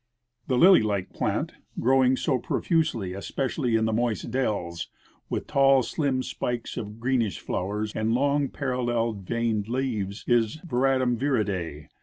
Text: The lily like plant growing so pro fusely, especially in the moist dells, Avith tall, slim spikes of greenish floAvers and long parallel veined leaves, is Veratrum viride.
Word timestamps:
The 0.47 0.57
lily 0.57 0.81
like 0.81 1.13
plant 1.13 1.53
growing 1.79 2.17
so 2.17 2.39
pro 2.39 2.59
fusely, 2.59 3.13
especially 3.15 3.75
in 3.75 3.85
the 3.85 3.93
moist 3.93 4.31
dells, 4.31 4.87
Avith 5.29 5.45
tall, 5.45 5.83
slim 5.83 6.23
spikes 6.23 6.75
of 6.75 6.99
greenish 6.99 7.39
floAvers 7.45 7.95
and 7.95 8.11
long 8.15 8.49
parallel 8.49 9.13
veined 9.13 9.67
leaves, 9.69 10.23
is 10.27 10.55
Veratrum 10.65 11.19
viride. 11.19 11.89